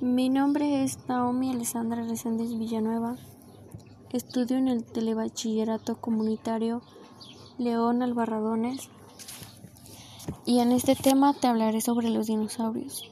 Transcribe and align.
Mi 0.00 0.28
nombre 0.28 0.84
es 0.84 0.96
Naomi 1.08 1.50
Alessandra 1.50 2.04
Reséndez 2.04 2.56
Villanueva. 2.56 3.16
Estudio 4.12 4.56
en 4.56 4.68
el 4.68 4.84
Telebachillerato 4.84 6.00
Comunitario 6.00 6.82
León 7.58 8.04
Albarradones 8.04 8.90
y 10.46 10.60
en 10.60 10.70
este 10.70 10.94
tema 10.94 11.34
te 11.34 11.48
hablaré 11.48 11.80
sobre 11.80 12.10
los 12.10 12.28
dinosaurios. 12.28 13.10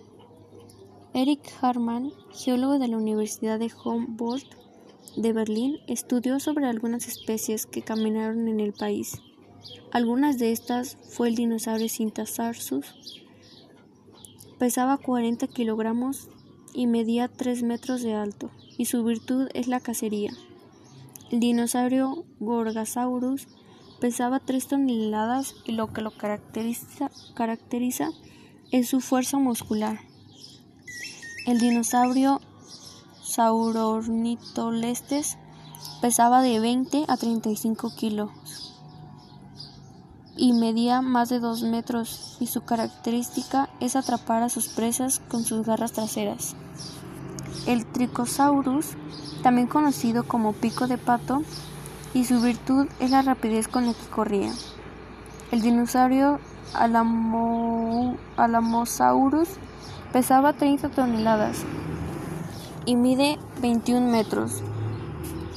Eric 1.13 1.41
Harman, 1.61 2.13
geólogo 2.33 2.79
de 2.79 2.87
la 2.87 2.99
Universidad 2.99 3.59
de 3.59 3.73
Humboldt 3.85 4.55
de 5.17 5.33
Berlín, 5.33 5.79
estudió 5.89 6.39
sobre 6.39 6.67
algunas 6.67 7.09
especies 7.09 7.67
que 7.67 7.83
caminaron 7.83 8.47
en 8.47 8.61
el 8.61 8.73
país. 8.73 9.21
Algunas 9.91 10.39
de 10.39 10.53
estas 10.53 10.99
fue 11.11 11.31
el 11.31 11.35
dinosaurio 11.35 11.89
Cintasarsus, 11.89 12.95
pesaba 14.61 14.99
40 14.99 15.49
kilogramos 15.49 16.29
y 16.77 16.87
medía 16.87 17.29
3 17.29 17.63
metros 17.63 18.03
de 18.03 18.15
alto, 18.15 18.51
y 18.77 18.85
su 18.85 19.03
virtud 19.03 19.49
es 19.55 19.67
la 19.67 19.81
cacería. 19.81 20.31
El 21.31 21.41
dinosaurio 21.41 22.27
Gorgasaurus 22.39 23.49
pesaba 23.99 24.41
3 24.41 24.69
toneladas 24.69 25.55
y 25.65 25.73
lo 25.73 25.95
que 25.95 26.03
lo 26.03 26.11
caracteriza, 26.11 27.11
caracteriza 27.35 28.11
es 28.71 28.89
su 28.89 29.01
fuerza 29.01 29.39
muscular. 29.39 30.01
El 31.47 31.61
dinosaurio 31.61 32.43
Saurornitolestes 33.23 35.39
pesaba 36.03 36.43
de 36.43 36.61
20 36.61 37.07
a 37.09 37.17
35 37.17 37.97
kilos 37.97 38.31
y 40.37 40.53
medía 40.53 41.01
más 41.01 41.31
de 41.31 41.41
2 41.41 41.63
metros 41.63 42.37
y 42.41 42.47
su 42.47 42.63
característica 42.63 43.71
es 43.81 43.97
atrapar 43.97 44.43
a 44.43 44.49
sus 44.49 44.69
presas 44.69 45.21
con 45.29 45.45
sus 45.45 45.67
garras 45.67 45.93
traseras. 45.93 46.55
El 47.67 47.87
Tricosaurus, 47.87 48.91
también 49.43 49.67
conocido 49.67 50.25
como 50.25 50.53
pico 50.53 50.87
de 50.87 50.99
pato, 50.99 51.43
y 52.15 52.25
su 52.25 52.41
virtud 52.41 52.87
es 53.01 53.11
la 53.11 53.23
rapidez 53.23 53.69
con 53.69 53.87
la 53.87 53.93
que 53.93 54.07
corría. 54.07 54.53
El 55.51 55.63
dinosaurio 55.63 56.39
Alamosaurus 58.37 59.49
pesaba 60.13 60.53
30 60.55 60.89
toneladas 60.91 61.65
y 62.85 62.97
mide 62.97 63.39
21 63.61 64.11
metros. 64.11 64.63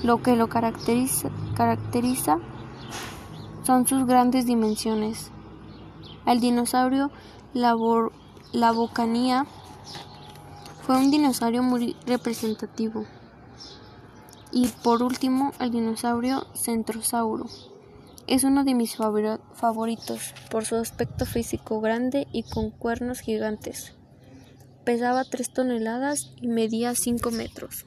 Lo 0.03 0.21
que 0.21 0.35
lo 0.35 0.47
caracteriza, 0.49 1.29
caracteriza 1.55 2.37
son 3.63 3.87
sus 3.87 4.05
grandes 4.05 4.45
dimensiones. 4.45 5.31
El 6.25 6.39
dinosaurio 6.39 7.11
la 7.53 7.73
bocanía 8.71 9.45
fue 10.81 10.97
un 10.97 11.11
dinosaurio 11.11 11.63
muy 11.63 11.95
representativo. 12.05 13.05
Y 14.51 14.67
por 14.83 15.03
último, 15.03 15.51
el 15.59 15.71
dinosaurio 15.71 16.47
Centrosauro. 16.55 17.45
Es 18.25 18.43
uno 18.43 18.63
de 18.63 18.73
mis 18.75 18.95
favoritos 18.95 20.33
por 20.49 20.65
su 20.65 20.75
aspecto 20.75 21.25
físico 21.25 21.81
grande 21.81 22.27
y 22.31 22.43
con 22.43 22.71
cuernos 22.71 23.19
gigantes. 23.19 23.95
Pesaba 24.83 25.23
3 25.23 25.53
toneladas 25.53 26.31
y 26.41 26.47
medía 26.47 26.95
5 26.95 27.31
metros. 27.31 27.85